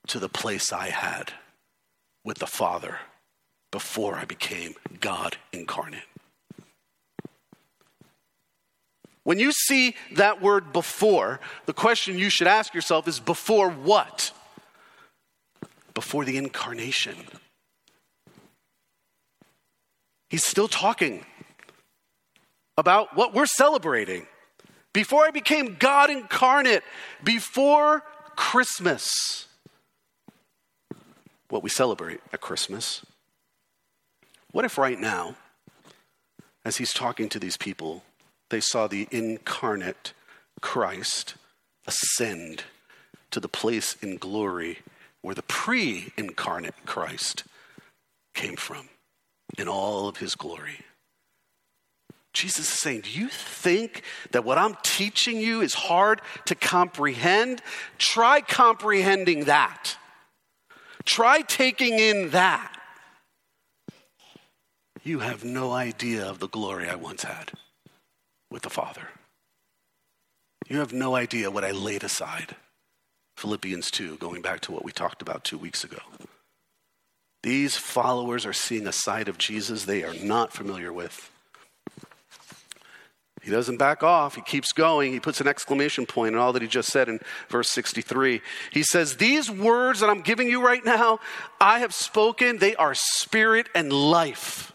[0.08, 1.32] to the place I had
[2.24, 2.98] with the Father
[3.70, 6.02] before I became God incarnate?
[9.24, 14.32] When you see that word before, the question you should ask yourself is before what?
[15.94, 17.16] before the incarnation.
[20.30, 21.24] He's still talking
[22.78, 24.26] about what we're celebrating.
[24.92, 26.82] Before I became God incarnate,
[27.22, 28.02] before
[28.36, 29.46] Christmas,
[31.52, 33.04] what we celebrate at Christmas.
[34.52, 35.36] What if right now,
[36.64, 38.04] as he's talking to these people,
[38.48, 40.14] they saw the incarnate
[40.62, 41.34] Christ
[41.86, 42.64] ascend
[43.30, 44.78] to the place in glory
[45.20, 47.44] where the pre incarnate Christ
[48.32, 48.88] came from
[49.58, 50.86] in all of his glory.
[52.32, 57.60] Jesus is saying, Do you think that what I'm teaching you is hard to comprehend?
[57.98, 59.98] Try comprehending that.
[61.04, 62.78] Try taking in that.
[65.02, 67.52] You have no idea of the glory I once had
[68.50, 69.08] with the Father.
[70.68, 72.56] You have no idea what I laid aside
[73.36, 75.98] Philippians 2, going back to what we talked about two weeks ago.
[77.42, 81.32] These followers are seeing a side of Jesus they are not familiar with.
[83.42, 84.36] He doesn't back off.
[84.36, 85.12] He keeps going.
[85.12, 88.40] He puts an exclamation point on all that he just said in verse 63.
[88.70, 91.18] He says, These words that I'm giving you right now,
[91.60, 92.58] I have spoken.
[92.58, 94.72] They are spirit and life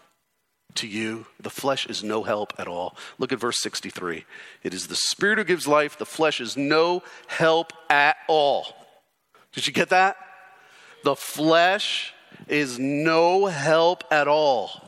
[0.76, 1.26] to you.
[1.40, 2.98] The flesh is no help at all.
[3.18, 4.26] Look at verse 63.
[4.64, 8.66] It is the Spirit who gives life, the flesh is no help at all.
[9.54, 10.18] Did you get that?
[11.04, 12.14] The flesh
[12.48, 14.88] is no help at all.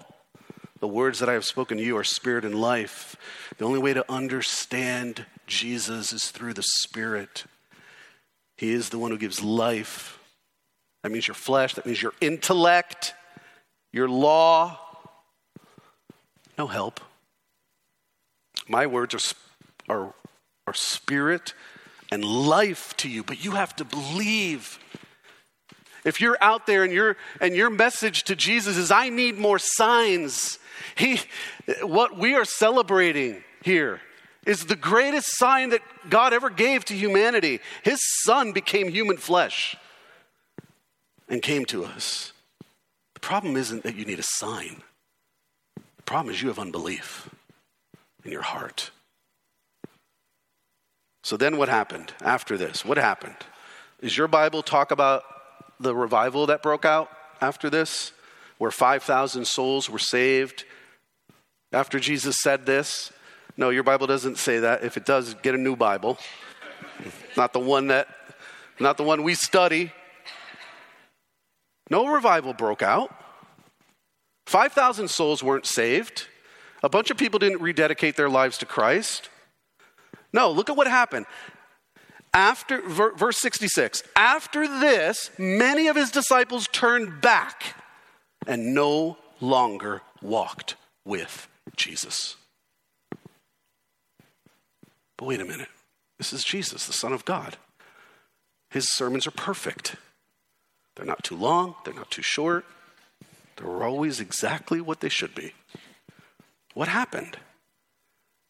[0.79, 3.17] The words that I have spoken to you are spirit and life.
[3.59, 7.43] The only way to understand Jesus is through the Spirit.
[8.55, 10.17] He is the one who gives life.
[11.03, 13.13] That means your flesh, that means your intellect,
[13.91, 14.79] your law,
[16.57, 17.01] no help.
[18.69, 20.13] My words are, are,
[20.65, 21.53] are spirit
[22.11, 24.79] and life to you, but you have to believe.
[26.05, 29.59] If you're out there and, you and your message to Jesus is, I need more
[29.59, 30.59] signs,
[30.95, 31.19] he,
[31.81, 34.01] what we are celebrating here
[34.45, 37.59] is the greatest sign that God ever gave to humanity.
[37.83, 39.75] His son became human flesh
[41.27, 42.33] and came to us.
[43.13, 44.81] The problem isn't that you need a sign,
[45.75, 47.29] the problem is you have unbelief
[48.23, 48.91] in your heart.
[51.23, 52.83] So then what happened after this?
[52.83, 53.35] What happened?
[54.01, 55.23] Is your Bible talk about
[55.79, 57.09] the revival that broke out
[57.41, 58.13] after this,
[58.57, 60.65] where 5,000 souls were saved
[61.71, 63.11] after Jesus said this?
[63.59, 64.85] No, your Bible doesn't say that.
[64.85, 66.17] If it does, get a new Bible.
[67.35, 68.07] not the one that
[68.79, 69.91] not the one we study.
[71.89, 73.13] No revival broke out.
[74.45, 76.27] 5,000 souls weren't saved.
[76.83, 79.29] A bunch of people didn't rededicate their lives to Christ.
[80.31, 81.25] No, look at what happened.
[82.33, 87.75] After verse 66, after this, many of his disciples turned back
[88.47, 92.37] and no longer walked with Jesus.
[95.19, 95.67] But wait a minute.
[96.17, 97.57] This is Jesus, the Son of God.
[98.69, 99.97] His sermons are perfect.
[100.95, 102.63] They're not too long, they're not too short.
[103.57, 105.53] They're always exactly what they should be.
[106.73, 107.37] What happened?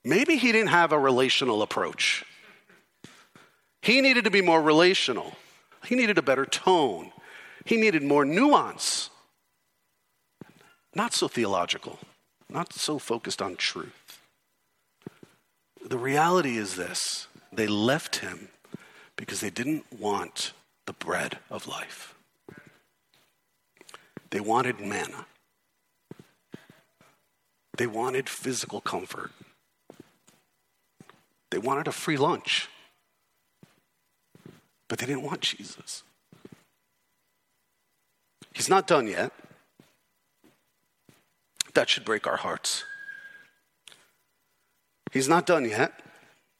[0.06, 2.24] Maybe he didn't have a relational approach.
[3.82, 5.38] He needed to be more relational.
[5.86, 7.12] He needed a better tone.
[7.66, 9.10] He needed more nuance.
[10.94, 11.98] Not so theological,
[12.48, 14.20] not so focused on truth.
[15.90, 18.50] The reality is this they left him
[19.16, 20.54] because they didn't want
[20.86, 22.14] the bread of life,
[24.30, 25.26] they wanted manna,
[27.76, 29.32] they wanted physical comfort.
[31.52, 32.70] They wanted a free lunch,
[34.88, 36.04] but they didn't want Jesus.
[38.54, 39.32] He's not done yet.
[41.74, 42.84] That should break our hearts.
[45.12, 45.94] He's not done yet.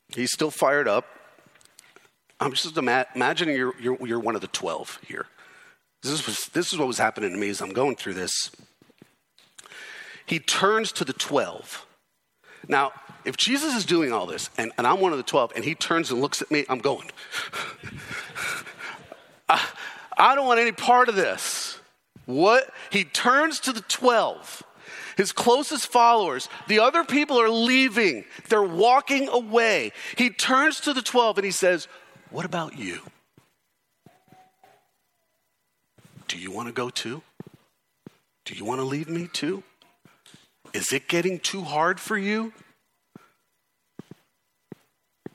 [0.10, 1.06] He's still fired up.
[2.40, 5.28] I'm just ima- imagining you're, you're, you're, one of the 12 here.
[6.02, 8.52] This is, this is what was happening to me as I'm going through this.
[10.26, 11.86] He turns to the 12.
[12.68, 12.92] Now,
[13.26, 15.76] if Jesus is doing all this and, and I'm one of the 12 and he
[15.76, 17.12] turns and looks at me, I'm going.
[19.50, 19.68] I,
[20.18, 21.80] I don't want any part of this.
[22.26, 22.72] What?
[22.92, 24.64] He turns to the 12
[25.20, 28.24] his closest followers, the other people are leaving.
[28.48, 29.92] They're walking away.
[30.16, 31.90] He turns to the 12 and he says,
[32.30, 33.02] What about you?
[36.30, 37.22] Do you want to go too?
[38.46, 39.62] Do you want to leave me too?
[40.72, 42.54] Is it getting too hard for you?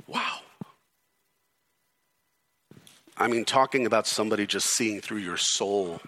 [0.07, 0.39] Wow.
[3.19, 6.01] I mean, talking about somebody just seeing through your soul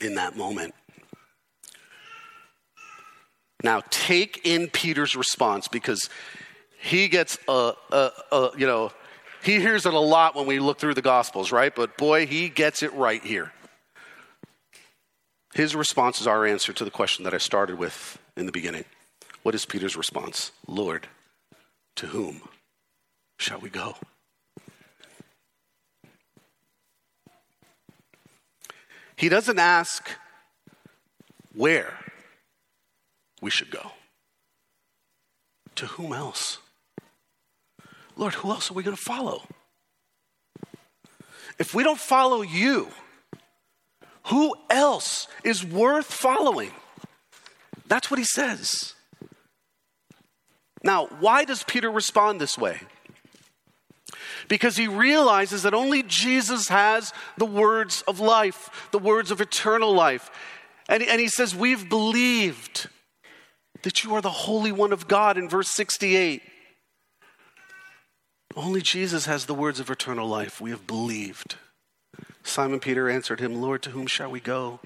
[0.00, 0.74] in that moment.
[3.64, 6.10] Now, take in Peter's response because
[6.78, 8.92] he gets a, a, a, you know,
[9.42, 11.74] he hears it a lot when we look through the Gospels, right?
[11.74, 13.52] But boy, he gets it right here.
[15.54, 18.84] His response is our answer to the question that I started with in the beginning.
[19.44, 20.52] What is Peter's response?
[20.66, 21.08] Lord,
[21.96, 22.42] to whom
[23.38, 23.94] shall we go?
[29.16, 30.10] He doesn't ask
[31.54, 32.03] where
[33.44, 33.92] we should go.
[35.76, 36.58] To whom else?
[38.16, 39.42] Lord, who else are we going to follow?
[41.58, 42.88] If we don't follow you,
[44.28, 46.70] who else is worth following?
[47.86, 48.94] That's what he says.
[50.82, 52.80] Now, why does Peter respond this way?
[54.48, 59.92] Because he realizes that only Jesus has the words of life, the words of eternal
[59.92, 60.30] life.
[60.88, 62.88] And, and he says, We've believed
[63.84, 66.42] that you are the Holy One of God in verse 68.
[68.56, 70.60] Only Jesus has the words of eternal life.
[70.60, 71.56] We have believed.
[72.42, 74.80] Simon Peter answered him, Lord, to whom shall we go?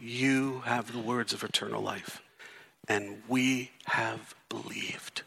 [0.00, 2.22] You have the words of eternal life,
[2.88, 5.22] and we have believed.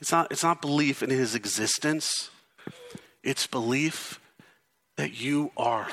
[0.00, 2.30] It's not, it's not belief in his existence,
[3.22, 4.20] it's belief
[4.96, 5.88] that you are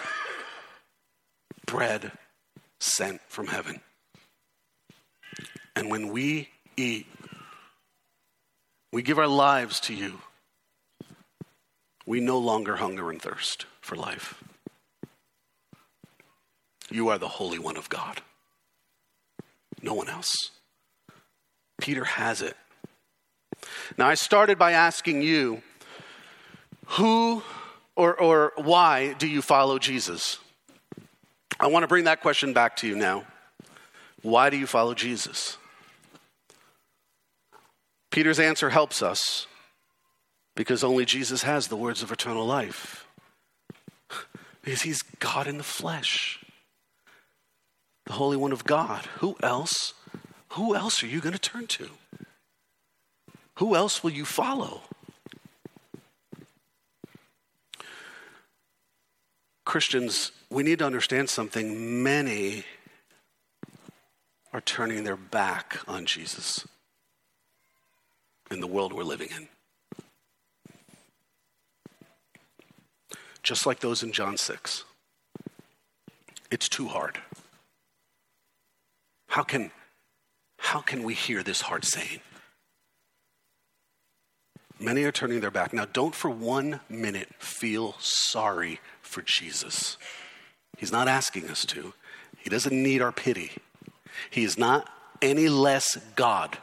[1.66, 2.12] bread
[2.80, 3.82] sent from heaven.
[5.76, 7.08] And when we eat,
[8.92, 10.20] we give our lives to you,
[12.06, 14.44] we no longer hunger and thirst for life.
[16.92, 18.22] You are the Holy One of God.
[19.82, 20.52] No one else.
[21.82, 22.56] Peter has it.
[23.98, 25.62] Now, I started by asking you,
[26.86, 27.42] who
[27.96, 30.40] or, or why do you follow Jesus?
[31.60, 33.26] I want to bring that question back to you now.
[34.22, 35.58] Why do you follow Jesus?
[38.14, 39.48] Peter's answer helps us
[40.56, 43.08] because only Jesus has the words of eternal life.
[44.62, 46.46] Because he's God in the flesh,
[48.06, 49.08] the Holy One of God.
[49.18, 49.96] Who else?
[50.50, 51.90] Who else are you going to turn to?
[53.56, 54.82] Who else will you follow?
[59.66, 62.04] Christians, we need to understand something.
[62.04, 62.66] Many
[64.54, 66.68] are turning their back on Jesus
[68.54, 69.48] in the world we're living in.
[73.42, 74.86] Just like those in John 6.
[76.50, 77.20] It's too hard.
[79.28, 79.72] How can,
[80.60, 82.22] how can we hear this hard saying?
[84.80, 85.74] Many are turning their back.
[85.74, 89.98] Now, don't for one minute feel sorry for Jesus.
[90.78, 91.94] He's not asking us to,
[92.38, 93.52] He doesn't need our pity.
[94.30, 94.90] He is not
[95.22, 96.58] any less God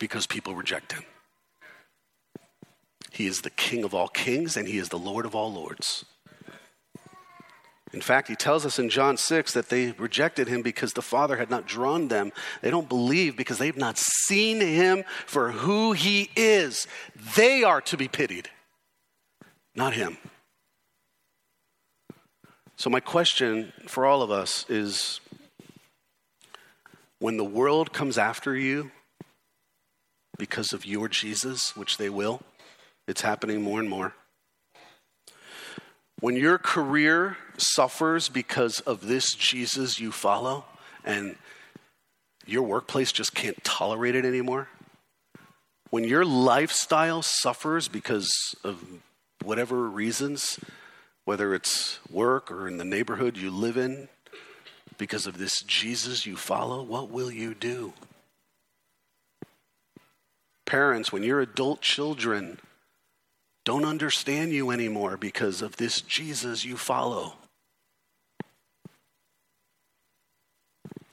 [0.00, 1.04] because people reject Him.
[3.12, 6.04] He is the King of all kings and He is the Lord of all lords.
[7.92, 11.36] In fact, he tells us in John 6 that they rejected him because the Father
[11.36, 12.30] had not drawn them.
[12.62, 16.86] They don't believe because they've not seen him for who he is.
[17.34, 18.48] They are to be pitied,
[19.74, 20.18] not him.
[22.76, 25.20] So, my question for all of us is
[27.18, 28.92] when the world comes after you
[30.40, 32.40] because of your Jesus, which they will,
[33.06, 34.14] it's happening more and more.
[36.18, 40.64] When your career suffers because of this Jesus you follow
[41.04, 41.36] and
[42.46, 44.68] your workplace just can't tolerate it anymore,
[45.90, 48.30] when your lifestyle suffers because
[48.64, 48.82] of
[49.44, 50.58] whatever reasons,
[51.26, 54.08] whether it's work or in the neighborhood you live in,
[54.96, 57.92] because of this Jesus you follow, what will you do?
[60.70, 62.60] Parents, when your adult children
[63.64, 67.32] don't understand you anymore because of this Jesus you follow.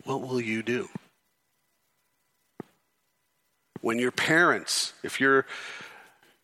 [0.03, 0.89] What will you do?
[3.81, 5.47] When your parents, if you're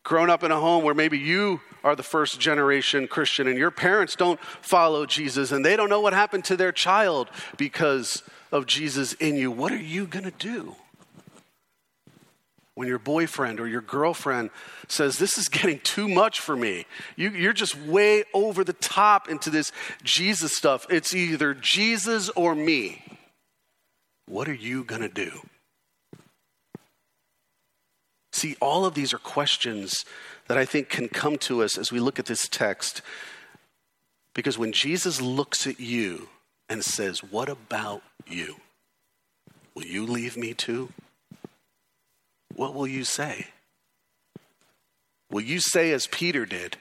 [0.02, 3.70] grown up in a home where maybe you are the first generation Christian and your
[3.70, 8.66] parents don't follow Jesus and they don't know what happened to their child because of
[8.66, 10.78] Jesus in you, what are you going to do?
[12.76, 14.50] When your boyfriend or your girlfriend
[14.88, 16.86] says, This is getting too much for me.
[17.16, 19.72] You, are just way over the top into this
[20.04, 20.86] Jesus stuff.
[20.90, 23.04] It's either Jesus or me.
[24.26, 25.42] What are you going to do?
[28.32, 30.06] See, all of these are questions
[30.48, 33.02] that I think can come to us as we look at this text.
[34.34, 36.30] Because when Jesus looks at you
[36.68, 38.56] and says, What about you?
[39.76, 40.90] Will you leave me too?
[42.56, 43.48] What will you say?
[45.32, 46.78] Will you say, as Peter did,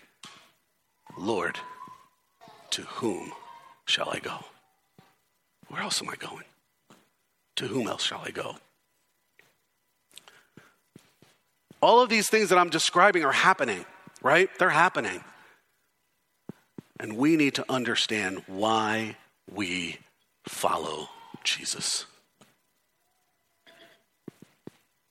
[1.16, 1.59] Lord,
[2.70, 3.33] to whom
[3.87, 4.45] shall I go?
[5.68, 6.45] Where else am I going?
[7.57, 8.57] To whom else shall I go?
[11.81, 13.85] All of these things that I'm describing are happening,
[14.23, 14.49] right?
[14.59, 15.25] They're happening.
[17.01, 19.16] And we need to understand why
[19.51, 19.99] we
[20.47, 21.09] follow
[21.43, 22.07] Jesus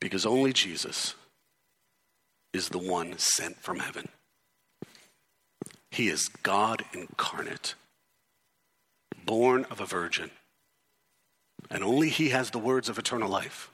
[0.02, 1.16] because only Jesus
[2.54, 4.10] is the one sent from heaven.
[5.92, 7.76] He is God incarnate,
[9.24, 10.32] born of a virgin,
[11.70, 13.70] and only He has the words of eternal life.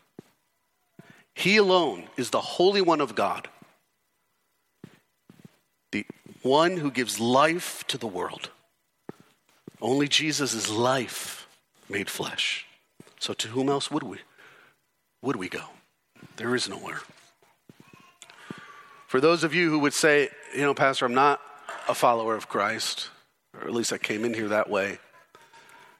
[1.34, 3.47] He alone is the Holy One of God,
[5.91, 6.05] the
[6.41, 8.49] one who gives life to the world.
[9.80, 11.47] Only Jesus is life
[11.88, 12.65] made flesh.
[13.19, 14.17] So to whom else would we
[15.21, 15.76] would we go?
[16.38, 17.02] There is nowhere.
[19.08, 21.42] For those of you who would say, you know, Pastor, I'm not
[21.90, 23.10] a follower of Christ,
[23.54, 25.00] or at least I came in here that way.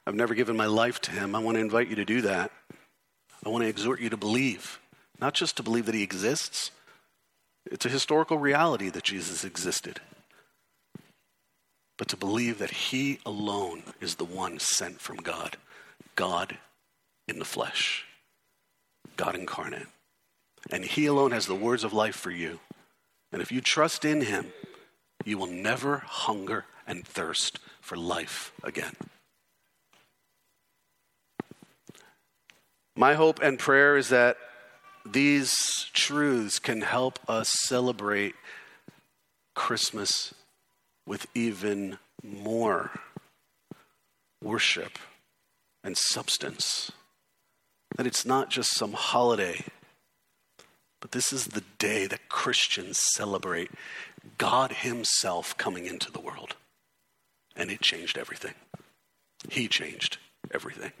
[0.06, 1.34] I've never given my life to him.
[1.34, 2.52] I want to invite you to do that.
[3.44, 4.78] I want to exhort you to believe,
[5.20, 6.70] not just to believe that he exists.
[7.66, 10.00] It's a historical reality that Jesus existed,
[11.96, 15.56] but to believe that he alone is the one sent from God,
[16.14, 16.58] God
[17.26, 18.06] in the flesh,
[19.16, 19.88] God incarnate.
[20.70, 22.60] And He alone has the words of life for you.
[23.32, 24.52] And if you trust in Him,
[25.24, 28.94] you will never hunger and thirst for life again.
[32.96, 34.36] My hope and prayer is that
[35.06, 35.54] these
[35.92, 38.34] truths can help us celebrate
[39.54, 40.34] Christmas
[41.06, 42.90] with even more
[44.42, 44.98] worship
[45.84, 46.90] and substance.
[47.96, 49.64] That it's not just some holiday,
[51.00, 53.70] but this is the day that Christians celebrate
[54.36, 56.56] God Himself coming into the world.
[57.56, 58.54] And it changed everything.
[59.50, 60.18] He changed
[60.52, 60.92] everything.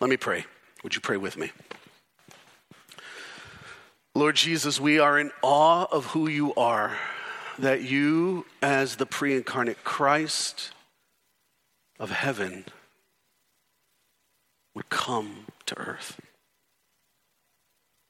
[0.00, 0.46] Let me pray.
[0.82, 1.50] Would you pray with me?
[4.14, 6.96] Lord Jesus, we are in awe of who you are,
[7.58, 10.72] that you, as the pre incarnate Christ
[11.98, 12.64] of heaven,
[14.74, 16.20] would come to earth.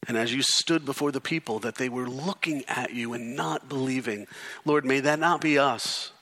[0.09, 3.68] And as you stood before the people, that they were looking at you and not
[3.68, 4.26] believing.
[4.64, 6.12] Lord, may that not be us.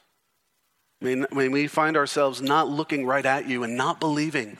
[1.01, 4.59] May, may we find ourselves not looking right at you and not believing.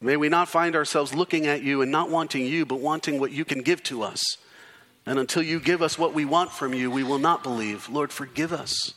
[0.00, 3.30] May we not find ourselves looking at you and not wanting you, but wanting what
[3.30, 4.36] you can give to us.
[5.06, 7.88] And until you give us what we want from you, we will not believe.
[7.88, 8.94] Lord, forgive us.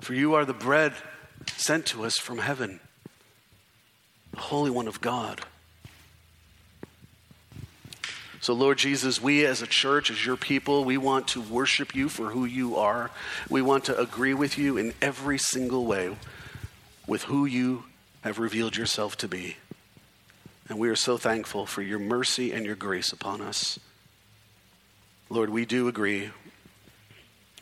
[0.00, 0.94] For you are the bread
[1.56, 2.80] sent to us from heaven,
[4.32, 5.44] the Holy One of God.
[8.40, 12.08] So, Lord Jesus, we as a church, as your people, we want to worship you
[12.08, 13.10] for who you are.
[13.48, 16.16] We want to agree with you in every single way
[17.06, 17.84] with who you
[18.22, 19.56] have revealed yourself to be.
[20.68, 23.78] And we are so thankful for your mercy and your grace upon us.
[25.30, 26.30] Lord, we do agree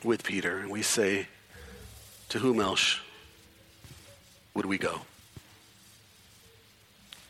[0.03, 1.29] with Peter, and we say,
[2.31, 2.99] To whom else
[4.55, 5.03] would we go?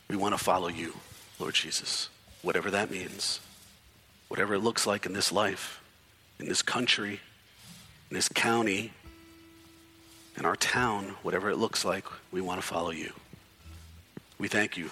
[0.08, 0.94] We want to follow you,
[1.38, 2.08] Lord Jesus
[2.44, 3.40] whatever that means,
[4.28, 5.82] whatever it looks like in this life,
[6.38, 7.20] in this country,
[8.10, 8.92] in this county,
[10.36, 13.12] in our town, whatever it looks like, we want to follow you.
[14.38, 14.90] We thank you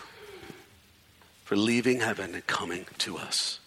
[1.44, 3.58] for leaving heaven and coming to us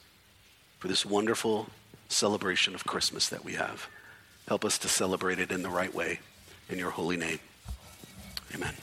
[0.80, 1.68] for this wonderful
[2.10, 3.88] celebration of Christmas that we have.
[4.48, 6.20] Help us to celebrate it in the right way.
[6.70, 7.40] In your holy name.
[8.54, 8.74] Amen.